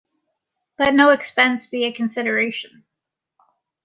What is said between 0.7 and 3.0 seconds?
Let no expense be a consideration.